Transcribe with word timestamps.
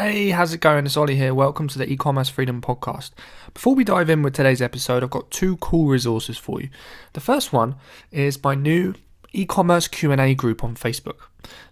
Hey, 0.00 0.30
how's 0.30 0.54
it 0.54 0.62
going? 0.62 0.86
It's 0.86 0.96
Ollie 0.96 1.16
here. 1.16 1.34
Welcome 1.34 1.68
to 1.68 1.78
the 1.78 1.86
e-commerce 1.86 2.30
freedom 2.30 2.62
podcast. 2.62 3.10
Before 3.52 3.74
we 3.74 3.84
dive 3.84 4.08
in 4.08 4.22
with 4.22 4.32
today's 4.32 4.62
episode, 4.62 5.02
I've 5.02 5.10
got 5.10 5.30
two 5.30 5.58
cool 5.58 5.88
resources 5.88 6.38
for 6.38 6.58
you. 6.58 6.70
The 7.12 7.20
first 7.20 7.52
one 7.52 7.74
is 8.10 8.42
my 8.42 8.54
new 8.54 8.94
e-commerce 9.34 9.88
Q&A 9.88 10.34
group 10.34 10.64
on 10.64 10.74
Facebook. 10.74 11.18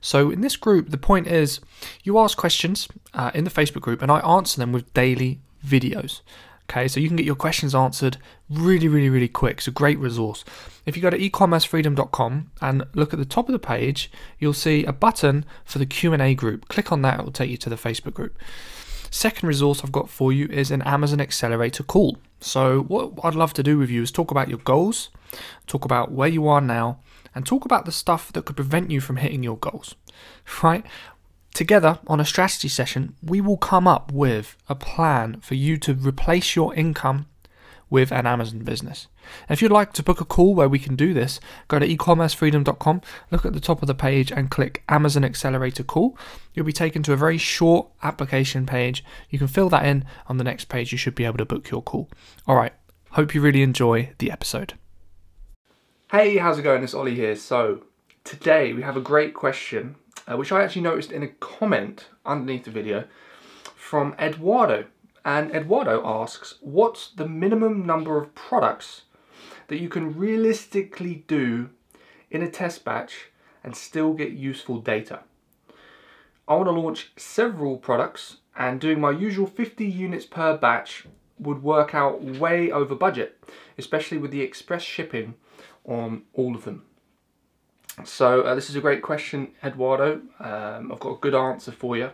So 0.02 0.30
in 0.30 0.42
this 0.42 0.56
group, 0.56 0.90
the 0.90 0.98
point 0.98 1.26
is 1.26 1.60
you 2.02 2.18
ask 2.18 2.36
questions 2.36 2.86
uh, 3.14 3.30
in 3.32 3.44
the 3.44 3.50
Facebook 3.50 3.80
group 3.80 4.02
and 4.02 4.12
I 4.12 4.20
answer 4.20 4.60
them 4.60 4.72
with 4.72 4.92
daily 4.92 5.40
videos. 5.66 6.20
Okay, 6.70 6.86
so 6.86 7.00
you 7.00 7.08
can 7.08 7.16
get 7.16 7.24
your 7.24 7.34
questions 7.34 7.74
answered 7.74 8.18
really, 8.50 8.88
really, 8.88 9.08
really 9.08 9.28
quick. 9.28 9.58
It's 9.58 9.68
a 9.68 9.70
great 9.70 9.98
resource. 9.98 10.44
If 10.84 10.96
you 10.96 11.02
go 11.02 11.08
to 11.08 11.18
ecommercefreedom.com 11.18 12.50
and 12.60 12.84
look 12.92 13.14
at 13.14 13.18
the 13.18 13.24
top 13.24 13.48
of 13.48 13.54
the 13.54 13.58
page, 13.58 14.10
you'll 14.38 14.52
see 14.52 14.84
a 14.84 14.92
button 14.92 15.46
for 15.64 15.78
the 15.78 15.86
Q&A 15.86 16.34
group. 16.34 16.68
Click 16.68 16.92
on 16.92 17.00
that, 17.02 17.20
it 17.20 17.24
will 17.24 17.32
take 17.32 17.50
you 17.50 17.56
to 17.56 17.70
the 17.70 17.76
Facebook 17.76 18.12
group. 18.12 18.38
Second 19.10 19.48
resource 19.48 19.82
I've 19.82 19.92
got 19.92 20.10
for 20.10 20.30
you 20.30 20.46
is 20.48 20.70
an 20.70 20.82
Amazon 20.82 21.22
Accelerator 21.22 21.82
call. 21.82 22.18
So 22.40 22.82
what 22.82 23.12
I'd 23.24 23.34
love 23.34 23.54
to 23.54 23.62
do 23.62 23.78
with 23.78 23.88
you 23.88 24.02
is 24.02 24.10
talk 24.10 24.30
about 24.30 24.48
your 24.48 24.58
goals, 24.58 25.08
talk 25.66 25.86
about 25.86 26.12
where 26.12 26.28
you 26.28 26.46
are 26.48 26.60
now, 26.60 27.00
and 27.34 27.46
talk 27.46 27.64
about 27.64 27.86
the 27.86 27.92
stuff 27.92 28.30
that 28.32 28.44
could 28.44 28.56
prevent 28.56 28.90
you 28.90 29.00
from 29.00 29.16
hitting 29.16 29.42
your 29.42 29.56
goals. 29.56 29.94
Right? 30.62 30.84
Together 31.58 31.98
on 32.06 32.20
a 32.20 32.24
strategy 32.24 32.68
session, 32.68 33.16
we 33.20 33.40
will 33.40 33.56
come 33.56 33.88
up 33.88 34.12
with 34.12 34.56
a 34.68 34.76
plan 34.76 35.40
for 35.40 35.56
you 35.56 35.76
to 35.76 35.92
replace 35.92 36.54
your 36.54 36.72
income 36.76 37.26
with 37.90 38.12
an 38.12 38.28
Amazon 38.28 38.60
business. 38.60 39.08
And 39.48 39.56
if 39.56 39.60
you'd 39.60 39.72
like 39.72 39.92
to 39.94 40.04
book 40.04 40.20
a 40.20 40.24
call 40.24 40.54
where 40.54 40.68
we 40.68 40.78
can 40.78 40.94
do 40.94 41.12
this, 41.12 41.40
go 41.66 41.80
to 41.80 41.88
ecommercefreedom.com, 41.88 43.02
look 43.32 43.44
at 43.44 43.54
the 43.54 43.60
top 43.60 43.82
of 43.82 43.88
the 43.88 43.94
page 43.96 44.30
and 44.30 44.52
click 44.52 44.84
Amazon 44.88 45.24
Accelerator 45.24 45.82
Call. 45.82 46.16
You'll 46.54 46.64
be 46.64 46.72
taken 46.72 47.02
to 47.02 47.12
a 47.12 47.16
very 47.16 47.38
short 47.38 47.88
application 48.04 48.64
page. 48.64 49.04
You 49.28 49.40
can 49.40 49.48
fill 49.48 49.68
that 49.70 49.84
in 49.84 50.04
on 50.28 50.36
the 50.36 50.44
next 50.44 50.66
page. 50.66 50.92
You 50.92 50.98
should 50.98 51.16
be 51.16 51.24
able 51.24 51.38
to 51.38 51.44
book 51.44 51.70
your 51.70 51.82
call. 51.82 52.08
All 52.46 52.54
right. 52.54 52.72
Hope 53.10 53.34
you 53.34 53.40
really 53.40 53.62
enjoy 53.62 54.12
the 54.18 54.30
episode. 54.30 54.74
Hey, 56.12 56.36
how's 56.36 56.60
it 56.60 56.62
going? 56.62 56.84
It's 56.84 56.94
Ollie 56.94 57.16
here. 57.16 57.34
So, 57.34 57.82
today 58.22 58.74
we 58.74 58.82
have 58.82 58.96
a 58.96 59.00
great 59.00 59.34
question 59.34 59.96
uh, 60.28 60.36
which 60.36 60.52
I 60.52 60.62
actually 60.62 60.82
noticed 60.82 61.10
in 61.10 61.22
a 61.22 61.28
comment 61.28 62.08
underneath 62.26 62.64
the 62.64 62.70
video 62.70 63.04
from 63.74 64.14
Eduardo. 64.18 64.84
And 65.24 65.50
Eduardo 65.54 66.06
asks, 66.06 66.56
what's 66.60 67.10
the 67.10 67.26
minimum 67.26 67.84
number 67.84 68.20
of 68.20 68.34
products 68.34 69.02
that 69.68 69.80
you 69.80 69.88
can 69.88 70.16
realistically 70.16 71.24
do 71.26 71.70
in 72.30 72.42
a 72.42 72.50
test 72.50 72.84
batch 72.84 73.30
and 73.64 73.74
still 73.76 74.12
get 74.12 74.32
useful 74.32 74.78
data? 74.78 75.20
I 76.46 76.54
want 76.54 76.66
to 76.66 76.72
launch 76.72 77.12
several 77.16 77.76
products 77.76 78.38
and 78.56 78.80
doing 78.80 79.00
my 79.00 79.10
usual 79.10 79.46
50 79.46 79.86
units 79.86 80.24
per 80.24 80.56
batch 80.56 81.06
would 81.38 81.62
work 81.62 81.94
out 81.94 82.22
way 82.22 82.70
over 82.70 82.94
budget, 82.94 83.42
especially 83.76 84.18
with 84.18 84.30
the 84.30 84.40
express 84.40 84.82
shipping 84.82 85.34
on 85.84 86.22
all 86.32 86.54
of 86.54 86.64
them. 86.64 86.84
So 88.04 88.42
uh, 88.42 88.54
this 88.54 88.70
is 88.70 88.76
a 88.76 88.80
great 88.80 89.02
question, 89.02 89.48
Eduardo. 89.62 90.20
Um, 90.40 90.92
I've 90.92 91.00
got 91.00 91.10
a 91.10 91.18
good 91.20 91.34
answer 91.34 91.72
for 91.72 91.96
you. 91.96 92.10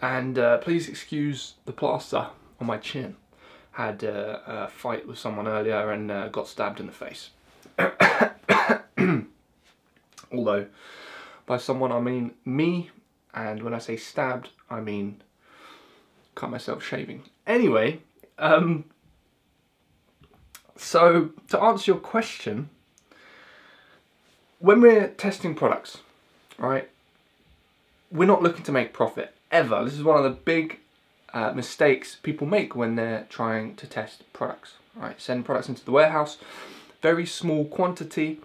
And 0.00 0.38
uh, 0.38 0.58
please 0.58 0.88
excuse 0.88 1.54
the 1.64 1.72
plaster 1.72 2.28
on 2.60 2.66
my 2.66 2.78
chin. 2.78 3.16
Had 3.72 4.04
uh, 4.04 4.38
a 4.46 4.68
fight 4.68 5.06
with 5.06 5.18
someone 5.18 5.48
earlier 5.48 5.90
and 5.90 6.10
uh, 6.10 6.28
got 6.28 6.48
stabbed 6.48 6.80
in 6.80 6.86
the 6.86 6.92
face. 6.92 7.30
Although, 10.32 10.66
by 11.46 11.56
someone 11.56 11.92
I 11.92 12.00
mean 12.00 12.32
me, 12.44 12.90
and 13.34 13.62
when 13.62 13.74
I 13.74 13.78
say 13.78 13.96
stabbed, 13.96 14.50
I 14.70 14.80
mean 14.80 15.22
cut 16.34 16.50
myself 16.50 16.82
shaving. 16.82 17.22
Anyway, 17.46 18.00
um, 18.38 18.84
so 20.76 21.30
to 21.48 21.60
answer 21.60 21.92
your 21.92 22.00
question, 22.00 22.70
when 24.62 24.80
we're 24.80 25.08
testing 25.08 25.54
products, 25.54 25.98
right, 26.56 26.88
we're 28.12 28.28
not 28.28 28.42
looking 28.42 28.62
to 28.62 28.72
make 28.72 28.92
profit 28.92 29.34
ever. 29.50 29.84
This 29.84 29.94
is 29.94 30.04
one 30.04 30.16
of 30.16 30.22
the 30.22 30.30
big 30.30 30.78
uh, 31.34 31.52
mistakes 31.52 32.16
people 32.22 32.46
make 32.46 32.76
when 32.76 32.94
they're 32.94 33.26
trying 33.28 33.74
to 33.76 33.86
test 33.86 34.22
products. 34.32 34.74
Right, 34.94 35.20
send 35.20 35.44
products 35.44 35.68
into 35.68 35.84
the 35.84 35.90
warehouse, 35.90 36.38
very 37.00 37.26
small 37.26 37.64
quantity, 37.64 38.38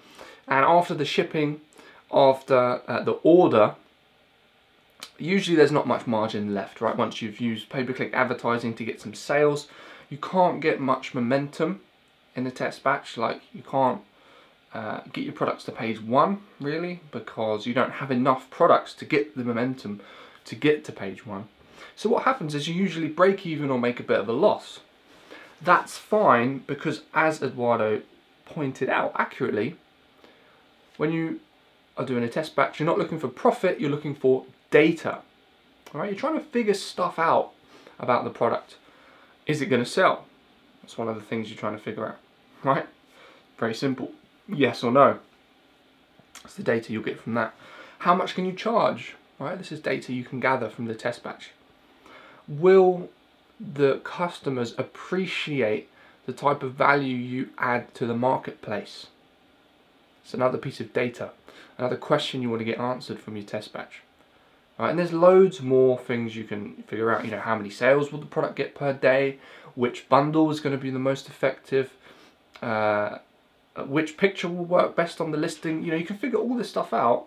and 0.47 0.65
after 0.65 0.95
the 0.95 1.05
shipping, 1.05 1.61
after 2.11 2.81
uh, 2.87 3.03
the 3.03 3.19
order, 3.21 3.75
usually 5.19 5.55
there's 5.55 5.73
not 5.73 5.87
much 5.87 6.07
margin 6.07 6.55
left. 6.55 6.81
Right, 6.81 6.95
once 6.95 7.21
you've 7.21 7.39
used 7.39 7.69
pay-per-click 7.69 8.13
advertising 8.13 8.73
to 8.75 8.85
get 8.85 9.01
some 9.01 9.13
sales, 9.13 9.67
you 10.09 10.17
can't 10.17 10.61
get 10.61 10.79
much 10.79 11.13
momentum 11.13 11.81
in 12.35 12.43
the 12.43 12.51
test 12.51 12.81
batch. 12.81 13.17
Like 13.17 13.41
you 13.53 13.61
can't 13.61 14.01
uh, 14.77 15.01
get 15.11 15.23
your 15.23 15.33
products 15.33 15.63
to 15.63 15.71
page 15.71 15.99
one 15.99 16.39
really 16.59 16.99
because 17.11 17.65
you 17.65 17.73
don't 17.73 17.93
have 17.93 18.11
enough 18.11 18.47
products 18.51 18.93
to 18.93 19.05
get 19.05 19.35
the 19.35 19.43
momentum 19.43 19.99
to 20.45 20.53
get 20.53 20.85
to 20.85 20.91
page 20.91 21.25
one. 21.25 21.47
So 21.95 22.09
what 22.09 22.25
happens 22.25 22.53
is 22.53 22.67
you 22.67 22.75
usually 22.75 23.07
break 23.07 23.43
even 23.43 23.71
or 23.71 23.79
make 23.79 23.99
a 23.99 24.03
bit 24.03 24.19
of 24.19 24.29
a 24.29 24.33
loss. 24.33 24.81
That's 25.59 25.97
fine 25.97 26.59
because 26.67 27.01
as 27.15 27.41
Eduardo 27.41 28.03
pointed 28.45 28.87
out 28.87 29.13
accurately, 29.15 29.77
when 30.97 31.11
you 31.11 31.39
are 31.97 32.05
doing 32.05 32.23
a 32.23 32.29
test 32.29 32.55
batch, 32.55 32.79
you're 32.79 32.85
not 32.85 32.99
looking 32.99 33.19
for 33.19 33.29
profit, 33.29 33.81
you're 33.81 33.89
looking 33.89 34.13
for 34.13 34.45
data. 34.69 35.21
All 35.91 36.01
right, 36.01 36.11
you're 36.11 36.19
trying 36.19 36.37
to 36.37 36.45
figure 36.45 36.75
stuff 36.75 37.17
out 37.17 37.51
about 37.97 38.25
the 38.25 38.29
product. 38.29 38.75
Is 39.47 39.59
it 39.59 39.71
going 39.71 39.83
to 39.83 39.89
sell? 39.89 40.25
That's 40.83 40.99
one 40.99 41.07
of 41.07 41.15
the 41.15 41.23
things 41.23 41.49
you're 41.49 41.57
trying 41.57 41.75
to 41.75 41.83
figure 41.83 42.05
out, 42.05 42.19
right? 42.63 42.85
Very 43.57 43.73
simple 43.73 44.11
yes 44.47 44.83
or 44.83 44.91
no. 44.91 45.19
That's 46.41 46.55
the 46.55 46.63
data 46.63 46.93
you'll 46.93 47.03
get 47.03 47.19
from 47.19 47.33
that. 47.35 47.53
How 47.99 48.15
much 48.15 48.35
can 48.35 48.45
you 48.45 48.53
charge? 48.53 49.15
Right, 49.39 49.57
this 49.57 49.71
is 49.71 49.79
data 49.79 50.13
you 50.13 50.23
can 50.23 50.39
gather 50.39 50.69
from 50.69 50.85
the 50.85 50.95
test 50.95 51.23
batch. 51.23 51.51
Will 52.47 53.09
the 53.59 53.97
customers 54.03 54.73
appreciate 54.77 55.89
the 56.25 56.33
type 56.33 56.63
of 56.63 56.73
value 56.73 57.15
you 57.15 57.49
add 57.57 57.93
to 57.95 58.05
the 58.05 58.15
marketplace? 58.15 59.07
It's 60.23 60.33
another 60.33 60.57
piece 60.57 60.79
of 60.79 60.91
data, 60.91 61.31
another 61.77 61.97
question 61.97 62.41
you 62.41 62.49
want 62.49 62.61
to 62.61 62.65
get 62.65 62.79
answered 62.79 63.19
from 63.19 63.35
your 63.35 63.45
test 63.45 63.73
batch. 63.73 64.01
Right, 64.79 64.91
and 64.91 64.99
there's 64.99 65.13
loads 65.13 65.61
more 65.61 65.97
things 65.97 66.35
you 66.35 66.43
can 66.43 66.83
figure 66.87 67.11
out. 67.11 67.25
You 67.25 67.31
know, 67.31 67.39
how 67.39 67.55
many 67.55 67.69
sales 67.69 68.11
will 68.11 68.19
the 68.19 68.27
product 68.27 68.55
get 68.55 68.75
per 68.75 68.93
day? 68.93 69.37
Which 69.73 70.07
bundle 70.07 70.49
is 70.51 70.59
going 70.59 70.75
to 70.75 70.81
be 70.81 70.91
the 70.91 70.99
most 70.99 71.27
effective? 71.27 71.93
Uh, 72.61 73.17
which 73.85 74.17
picture 74.17 74.47
will 74.47 74.65
work 74.65 74.95
best 74.95 75.21
on 75.21 75.31
the 75.31 75.37
listing. 75.37 75.83
You 75.83 75.91
know, 75.91 75.97
you 75.97 76.05
can 76.05 76.17
figure 76.17 76.39
all 76.39 76.55
this 76.55 76.69
stuff 76.69 76.93
out 76.93 77.25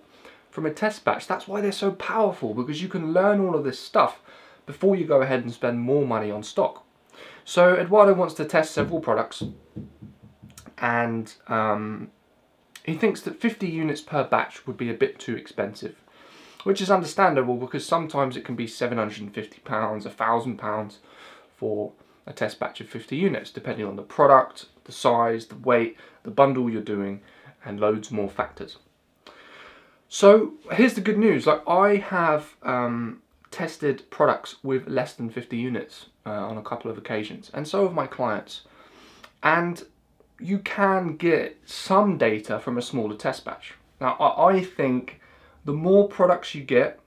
from 0.51 0.67
a 0.67 0.71
test 0.73 1.05
batch. 1.05 1.27
That's 1.27 1.47
why 1.47 1.61
they're 1.61 1.73
so 1.73 1.93
powerful 1.93 2.55
because 2.55 2.83
you 2.83 2.89
can 2.89 3.13
learn 3.13 3.41
all 3.41 3.55
of 3.55 3.65
this 3.65 3.79
stuff 3.79 4.21
before 4.67 4.97
you 4.97 5.07
go 5.07 5.23
ahead 5.23 5.43
and 5.43 5.53
spend 5.53 5.81
more 5.81 6.07
money 6.07 6.31
on 6.31 6.43
stock. 6.43 6.85
So 7.45 7.75
Eduardo 7.75 8.15
wants 8.15 8.35
to 8.35 8.45
test 8.45 8.73
several 8.73 9.01
products 9.01 9.43
and 10.79 11.33
um, 11.49 12.11
he 12.85 12.95
thinks 12.95 13.21
that 13.23 13.41
50 13.41 13.69
units 13.69 14.01
per 14.01 14.25
batch 14.25 14.67
would 14.67 14.77
be 14.77 14.91
a 14.91 14.95
bit 14.95 15.19
too 15.19 15.37
expensive, 15.37 15.97
which 16.65 16.81
is 16.81 16.91
understandable 16.91 17.57
because 17.57 17.87
sometimes 17.87 18.37
it 18.37 18.45
can 18.45 18.57
be 18.57 18.67
750 18.67 19.61
pounds, 19.61 20.07
a 20.07 20.11
thousand 20.11 20.57
pounds 20.57 20.99
for 21.57 21.93
a 22.27 22.33
test 22.33 22.59
batch 22.59 22.81
of 22.81 22.89
50 22.89 23.17
units, 23.17 23.51
depending 23.51 23.87
on 23.87 23.97
the 23.97 24.03
product, 24.03 24.67
the 24.85 24.93
size, 24.93 25.47
the 25.47 25.57
weight, 25.57 25.97
the 26.23 26.31
bundle 26.31 26.71
you're 26.71 26.83
doing, 26.83 27.21
and 27.65 27.81
loads 27.81 28.11
more 28.11 28.29
factors. 28.29 28.79
So 30.09 30.55
here's 30.73 30.95
the 30.95 31.01
good 31.01 31.19
news. 31.19 31.47
Like 31.47 31.67
I 31.69 31.97
have 31.97 32.57
um, 32.63 33.23
tested 33.51 34.11
products 34.11 34.57
with 34.63 34.89
less 34.89 35.15
than 35.15 35.31
50 35.31 35.57
units 35.57 36.07
uh, 36.27 36.31
on 36.31 36.57
a 36.57 36.63
couple 36.63 36.91
of 36.91 36.99
occasions, 36.99 37.51
and 37.55 37.67
so 37.67 37.85
have 37.85 37.95
my 37.95 38.07
clients. 38.07 38.63
And 39.43 39.83
you 40.41 40.59
can 40.59 41.17
get 41.17 41.59
some 41.65 42.19
data 42.19 42.59
from 42.59 42.77
a 42.77 42.83
smaller 42.83 43.17
test 43.17 43.45
batch. 43.45 43.75
Now 44.01 44.17
I 44.19 44.65
think 44.65 45.21
the 45.65 45.73
more 45.73 46.09
products 46.09 46.55
you 46.55 46.63
get 46.63 46.99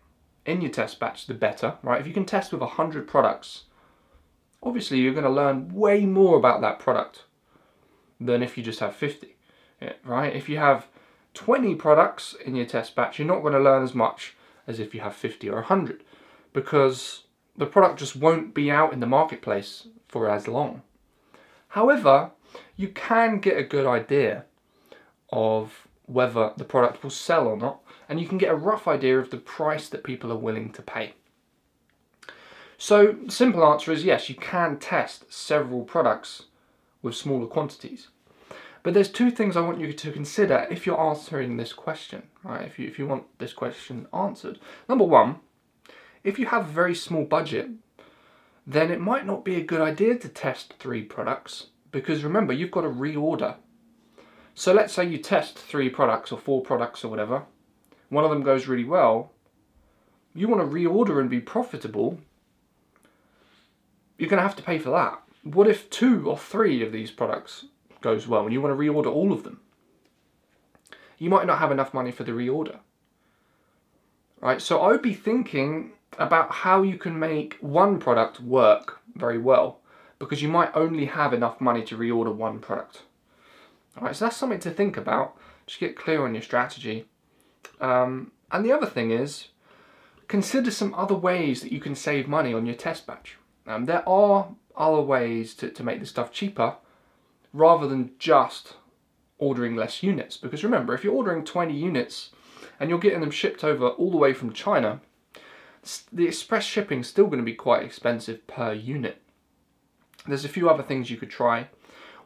in 0.46 0.62
your 0.62 0.72
test 0.72 1.00
batch, 1.00 1.28
the 1.28 1.34
better, 1.34 1.76
right? 1.84 2.00
If 2.00 2.08
you 2.08 2.14
can 2.14 2.26
test 2.26 2.52
with 2.52 2.62
100 2.62 3.08
products, 3.08 3.64
obviously 4.64 5.00
you're 5.00 5.14
going 5.14 5.24
to 5.26 5.30
learn 5.30 5.74
way 5.74 6.06
more 6.06 6.38
about 6.38 6.62
that 6.62 6.80
product 6.80 7.24
than 8.20 8.42
if 8.42 8.58
you 8.58 8.64
just 8.64 8.80
have 8.80 8.96
50, 8.96 9.36
right? 10.04 10.36
If 10.36 10.48
you 10.48 10.58
have 10.58 10.88
20 11.34 11.76
products 11.76 12.36
in 12.46 12.56
your 12.56 12.66
test 12.66 12.96
batch, 12.96 13.20
you're 13.20 13.28
not 13.28 13.42
going 13.42 13.54
to 13.54 13.60
learn 13.60 13.84
as 13.84 13.94
much 13.94 14.36
as 14.66 14.80
if 14.80 14.94
you 14.94 15.02
have 15.02 15.16
50 15.16 15.50
or 15.50 15.56
100 15.56 16.04
because 16.54 17.24
the 17.58 17.66
product 17.66 18.00
just 18.00 18.16
won't 18.16 18.54
be 18.54 18.72
out 18.72 18.94
in 18.94 19.00
the 19.00 19.06
marketplace 19.06 19.88
for 20.08 20.30
as 20.30 20.48
long. 20.48 20.82
However, 21.70 22.32
you 22.76 22.88
can 22.88 23.40
get 23.40 23.58
a 23.58 23.64
good 23.64 23.86
idea 23.86 24.46
of 25.32 25.88
whether 26.06 26.54
the 26.56 26.64
product 26.64 27.04
will 27.04 27.10
sell 27.10 27.48
or 27.48 27.58
not, 27.58 27.82
and 28.08 28.20
you 28.20 28.28
can 28.28 28.38
get 28.38 28.52
a 28.52 28.56
rough 28.56 28.88
idea 28.88 29.18
of 29.18 29.32
the 29.32 29.38
price 29.38 29.90
that 29.90 30.04
people 30.04 30.32
are 30.32 30.38
willing 30.38 30.72
to 30.72 30.82
pay. 30.82 31.14
So, 32.78 33.16
simple 33.30 33.64
answer 33.66 33.92
is 33.92 34.04
yes, 34.04 34.30
you 34.30 34.36
can 34.36 34.78
test 34.78 35.32
several 35.32 35.84
products 35.84 36.44
with 37.02 37.16
smaller 37.16 37.48
quantities. 37.48 38.10
But 38.82 38.94
there's 38.94 39.10
two 39.10 39.32
things 39.32 39.56
I 39.56 39.62
want 39.62 39.80
you 39.80 39.94
to 39.94 40.12
consider 40.12 40.68
if 40.70 40.86
you're 40.86 41.00
answering 41.00 41.56
this 41.56 41.72
question, 41.72 42.24
right? 42.44 42.66
If 42.66 42.78
you, 42.78 42.88
if 42.88 43.00
you 43.00 43.08
want 43.08 43.24
this 43.40 43.54
question 43.54 44.08
answered. 44.14 44.60
Number 44.90 45.06
one, 45.06 45.38
if 46.24 46.38
you 46.38 46.48
have 46.48 46.68
a 46.68 46.72
very 46.72 46.94
small 46.94 47.24
budget, 47.24 47.70
then 48.68 48.92
it 48.92 49.00
might 49.00 49.26
not 49.26 49.46
be 49.46 49.56
a 49.56 49.64
good 49.64 49.82
idea 49.82 50.18
to 50.18 50.30
test 50.30 50.74
three 50.80 51.04
products 51.04 51.68
because 51.92 52.24
remember, 52.24 52.52
you've 52.52 52.72
got 52.72 52.82
to 52.82 52.90
reorder. 52.90 53.56
So 54.56 54.74
let's 54.74 54.94
say 54.94 55.06
you 55.06 55.18
test 55.18 55.58
three 55.58 55.90
products 55.90 56.32
or 56.32 56.38
four 56.38 56.62
products 56.62 57.04
or 57.04 57.10
whatever, 57.10 57.44
one 58.10 58.24
of 58.24 58.30
them 58.30 58.44
goes 58.44 58.68
really 58.68 58.84
well, 58.84 59.32
you 60.36 60.48
want 60.48 60.62
to 60.62 60.76
reorder 60.76 61.20
and 61.20 61.30
be 61.30 61.40
profitable, 61.40 62.20
you're 64.18 64.30
going 64.30 64.42
to 64.42 64.48
have 64.48 64.56
to 64.58 64.64
pay 64.64 64.80
for 64.80 64.92
that. 64.92 65.22
What 65.44 65.68
if 65.68 65.90
two 65.90 66.30
or 66.30 66.38
three 66.38 66.84
of 66.84 66.92
these 66.92 67.12
products 67.12 67.66
goes 68.02 68.28
well 68.28 68.44
and 68.44 68.54
you 68.54 68.62
want 68.62 68.78
to 68.78 68.82
reorder 68.82 69.12
all 69.12 69.34
of 69.34 69.44
them? 69.44 69.60
You 71.18 71.30
might 71.30 71.48
not 71.48 71.60
have 71.60 71.72
enough 71.72 71.94
money 71.94 72.12
for 72.12 72.24
the 72.24 72.32
reorder. 72.32 72.80
Right, 74.42 74.62
so 74.62 74.82
I 74.82 74.88
would 74.88 75.02
be 75.02 75.14
thinking 75.14 75.94
about 76.20 76.52
how 76.52 76.82
you 76.82 76.98
can 76.98 77.18
make 77.18 77.58
one 77.62 78.00
product 78.00 78.40
work 78.40 79.00
very 79.16 79.38
well 79.38 79.80
because 80.20 80.42
you 80.42 80.50
might 80.50 80.76
only 80.76 81.06
have 81.06 81.34
enough 81.34 81.62
money 81.62 81.84
to 81.84 81.98
reorder 81.98 82.34
one 82.34 82.60
product. 82.60 83.04
Alright, 83.98 84.16
so 84.16 84.26
that's 84.26 84.38
something 84.38 84.60
to 84.60 84.72
think 84.72 84.98
about. 84.98 85.36
Just 85.66 85.80
get 85.80 85.96
clear 85.96 86.24
on 86.26 86.34
your 86.34 86.44
strategy. 86.44 87.06
Um, 87.80 88.32
and 88.52 88.66
the 88.66 88.72
other 88.72 88.86
thing 88.86 89.12
is, 89.12 89.50
consider 90.28 90.72
some 90.72 90.94
other 90.94 91.16
ways 91.16 91.62
that 91.62 91.72
you 91.72 91.80
can 91.80 91.96
save 91.96 92.28
money 92.28 92.54
on 92.54 92.66
your 92.66 92.76
test 92.76 93.06
batch. 93.08 93.38
Um, 93.66 93.86
there 93.86 94.08
are 94.08 94.50
other 94.76 95.02
ways 95.02 95.54
to, 95.56 95.70
to 95.70 95.84
make 95.84 96.00
this 96.00 96.10
stuff 96.10 96.32
cheaper 96.32 96.76
rather 97.54 97.88
than 97.88 98.12
just 98.20 98.76
ordering 99.38 99.76
less 99.76 100.04
units. 100.04 100.38
Because 100.38 100.64
remember, 100.64 100.94
if 100.94 101.04
you're 101.04 101.14
ordering 101.14 101.44
20 101.44 101.74
units 101.74 102.32
and 102.80 102.90
you're 102.90 103.00
getting 103.00 103.22
them 103.22 103.32
shipped 103.32 103.64
over 103.64 103.90
all 103.90 104.12
the 104.12 104.18
way 104.18 104.34
from 104.34 104.54
China, 104.54 105.02
the 106.12 106.28
express 106.28 106.64
shipping 106.64 107.02
is 107.02 107.08
still 107.08 107.26
going 107.26 107.40
to 107.40 107.44
be 107.44 107.54
quite 107.54 107.84
expensive 107.84 108.46
per 108.48 108.74
unit. 108.74 109.22
There's 110.26 110.46
a 110.46 110.50
few 110.50 110.70
other 110.70 110.84
things 110.84 111.10
you 111.10 111.18
could 111.18 111.30
try. 111.30 111.68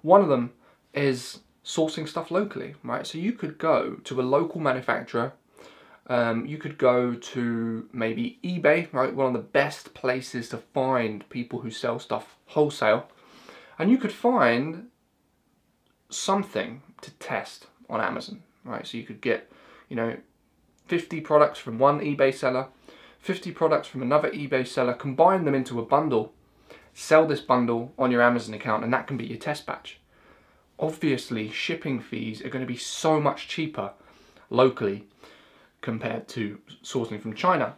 One 0.02 0.22
of 0.22 0.30
them 0.30 0.54
is 0.94 1.40
sourcing 1.66 2.08
stuff 2.08 2.32
locally, 2.32 2.76
right? 2.84 3.06
So 3.06 3.18
you 3.18 3.34
could 3.34 3.58
go 3.58 3.96
to 4.04 4.22
a 4.22 4.24
local 4.24 4.62
manufacturer. 4.62 5.34
Um, 6.08 6.46
you 6.46 6.58
could 6.58 6.78
go 6.78 7.14
to 7.14 7.90
maybe 7.92 8.40
eBay, 8.44 8.92
right? 8.94 9.14
One 9.14 9.28
of 9.28 9.34
the 9.34 9.40
best 9.40 9.94
places 9.94 10.50
to 10.50 10.58
find 10.58 11.28
people 11.30 11.60
who 11.60 11.72
sell 11.72 12.00
stuff 12.00 12.38
wholesale. 12.48 13.10
And 13.78 13.92
you 13.92 13.98
could 13.98 14.14
find 14.14 14.88
something 16.10 16.82
to 17.02 17.12
test 17.12 17.68
on 17.90 18.00
Amazon, 18.00 18.44
right? 18.64 18.88
So 18.88 18.98
you 18.98 19.04
could 19.04 19.22
get, 19.22 19.52
you 19.90 19.96
know, 19.96 20.18
50 20.86 21.20
products 21.22 21.60
from 21.60 21.78
one 21.78 22.00
eBay 22.00 22.34
seller, 22.34 22.68
50 23.20 23.52
products 23.52 23.90
from 23.90 24.02
another 24.02 24.30
eBay 24.32 24.66
seller, 24.66 24.94
combine 24.94 25.44
them 25.44 25.54
into 25.54 25.80
a 25.80 25.86
bundle, 25.86 26.34
sell 26.94 27.28
this 27.28 27.42
bundle 27.42 27.94
on 28.00 28.12
your 28.12 28.22
Amazon 28.22 28.56
account, 28.56 28.86
and 28.86 28.94
that 28.94 29.08
can 29.08 29.18
be 29.18 29.26
your 29.26 29.38
test 29.38 29.66
batch 29.66 30.00
obviously 30.80 31.50
shipping 31.50 32.00
fees 32.00 32.44
are 32.44 32.50
going 32.50 32.66
to 32.66 32.72
be 32.72 32.78
so 32.78 33.20
much 33.20 33.48
cheaper 33.48 33.92
locally 34.50 35.06
compared 35.82 36.28
to 36.30 36.60
sourcing 36.84 37.22
from 37.22 37.34
China. 37.34 37.76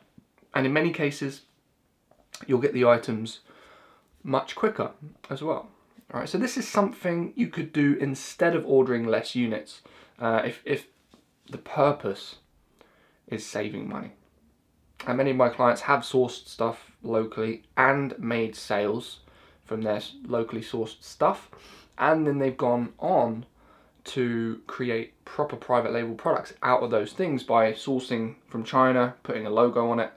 And 0.53 0.65
in 0.65 0.73
many 0.73 0.91
cases, 0.91 1.41
you'll 2.47 2.59
get 2.59 2.73
the 2.73 2.85
items 2.85 3.39
much 4.23 4.55
quicker 4.55 4.91
as 5.29 5.41
well. 5.41 5.69
All 6.13 6.19
right, 6.19 6.29
so 6.29 6.37
this 6.37 6.57
is 6.57 6.67
something 6.67 7.33
you 7.35 7.47
could 7.47 7.71
do 7.71 7.95
instead 7.99 8.55
of 8.55 8.65
ordering 8.65 9.05
less 9.05 9.35
units 9.35 9.81
uh, 10.17 10.41
if, 10.43 10.61
if 10.65 10.87
the 11.49 11.59
purpose 11.59 12.35
is 13.27 13.45
saving 13.45 13.87
money. 13.87 14.11
And 15.05 15.17
many 15.17 15.31
of 15.31 15.37
my 15.37 15.49
clients 15.49 15.81
have 15.81 16.01
sourced 16.01 16.47
stuff 16.47 16.91
locally 17.03 17.63
and 17.77 18.17
made 18.19 18.55
sales 18.55 19.19
from 19.65 19.83
their 19.83 20.01
locally 20.25 20.61
sourced 20.61 21.01
stuff 21.01 21.49
and 21.99 22.25
then 22.25 22.39
they've 22.39 22.57
gone 22.57 22.93
on 22.97 23.45
to 24.09 24.59
create 24.65 25.23
proper 25.23 25.55
private 25.55 25.93
label 25.93 26.15
products 26.15 26.53
out 26.63 26.81
of 26.81 26.89
those 26.89 27.13
things 27.13 27.43
by 27.43 27.71
sourcing 27.73 28.35
from 28.47 28.63
China, 28.63 29.13
putting 29.21 29.45
a 29.45 29.49
logo 29.51 29.89
on 29.89 29.99
it, 29.99 30.11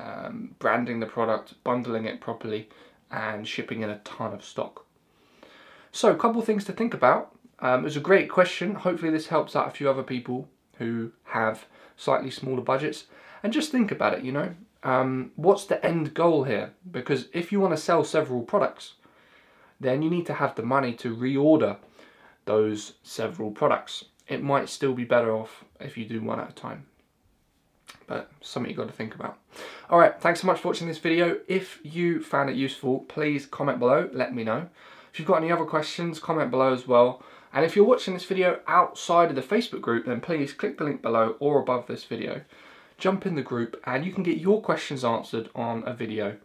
um, 0.00 0.56
branding 0.58 0.98
the 0.98 1.06
product, 1.06 1.54
bundling 1.62 2.06
it 2.06 2.20
properly, 2.20 2.68
and 3.10 3.46
shipping 3.46 3.82
in 3.82 3.90
a 3.90 3.98
ton 3.98 4.32
of 4.32 4.44
stock. 4.44 4.84
So, 5.92 6.10
a 6.10 6.16
couple 6.16 6.42
things 6.42 6.64
to 6.64 6.72
think 6.72 6.92
about. 6.92 7.36
Um, 7.60 7.80
it 7.80 7.84
was 7.84 7.96
a 7.96 8.00
great 8.00 8.28
question. 8.28 8.74
Hopefully, 8.74 9.12
this 9.12 9.28
helps 9.28 9.54
out 9.54 9.68
a 9.68 9.72
few 9.72 9.88
other 9.88 10.02
people 10.02 10.48
who 10.78 11.12
have 11.24 11.66
slightly 11.96 12.30
smaller 12.30 12.62
budgets. 12.62 13.04
And 13.42 13.52
just 13.52 13.70
think 13.70 13.92
about 13.92 14.14
it, 14.14 14.24
you 14.24 14.32
know, 14.32 14.54
um, 14.82 15.30
what's 15.36 15.66
the 15.66 15.84
end 15.84 16.14
goal 16.14 16.44
here? 16.44 16.72
Because 16.90 17.28
if 17.32 17.52
you 17.52 17.60
want 17.60 17.74
to 17.74 17.80
sell 17.80 18.02
several 18.02 18.42
products, 18.42 18.94
then 19.78 20.02
you 20.02 20.10
need 20.10 20.26
to 20.26 20.34
have 20.34 20.56
the 20.56 20.62
money 20.62 20.94
to 20.94 21.14
reorder 21.14 21.76
those 22.44 22.94
several 23.02 23.50
products. 23.50 24.04
It 24.28 24.42
might 24.42 24.68
still 24.68 24.94
be 24.94 25.04
better 25.04 25.34
off 25.34 25.64
if 25.80 25.96
you 25.96 26.04
do 26.04 26.20
one 26.20 26.40
at 26.40 26.50
a 26.50 26.54
time. 26.54 26.86
But 28.06 28.30
something 28.40 28.70
you've 28.70 28.78
got 28.78 28.88
to 28.88 28.92
think 28.92 29.14
about. 29.14 29.38
Alright, 29.90 30.20
thanks 30.20 30.40
so 30.40 30.46
much 30.46 30.60
for 30.60 30.68
watching 30.68 30.88
this 30.88 30.98
video. 30.98 31.38
If 31.48 31.80
you 31.82 32.22
found 32.22 32.50
it 32.50 32.56
useful, 32.56 33.00
please 33.00 33.46
comment 33.46 33.78
below, 33.78 34.08
let 34.12 34.34
me 34.34 34.44
know. 34.44 34.68
If 35.12 35.18
you've 35.18 35.28
got 35.28 35.42
any 35.42 35.50
other 35.50 35.64
questions, 35.64 36.18
comment 36.18 36.50
below 36.50 36.72
as 36.72 36.86
well. 36.86 37.22
And 37.52 37.64
if 37.64 37.74
you're 37.74 37.84
watching 37.84 38.14
this 38.14 38.24
video 38.24 38.60
outside 38.68 39.30
of 39.30 39.36
the 39.36 39.42
Facebook 39.42 39.80
group, 39.80 40.06
then 40.06 40.20
please 40.20 40.52
click 40.52 40.78
the 40.78 40.84
link 40.84 41.02
below 41.02 41.36
or 41.40 41.60
above 41.60 41.86
this 41.86 42.04
video. 42.04 42.42
Jump 42.98 43.26
in 43.26 43.34
the 43.34 43.42
group 43.42 43.80
and 43.84 44.04
you 44.04 44.12
can 44.12 44.22
get 44.22 44.38
your 44.38 44.62
questions 44.62 45.04
answered 45.04 45.48
on 45.54 45.82
a 45.86 45.92
video 45.92 46.36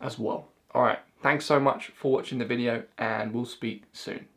as 0.00 0.18
well. 0.18 0.48
Alright, 0.74 1.00
Thanks 1.22 1.44
so 1.44 1.58
much 1.58 1.88
for 1.88 2.12
watching 2.12 2.38
the 2.38 2.44
video 2.44 2.84
and 2.98 3.32
we'll 3.32 3.46
speak 3.46 3.84
soon. 3.92 4.28